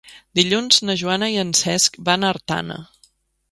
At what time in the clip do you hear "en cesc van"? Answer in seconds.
1.43-2.25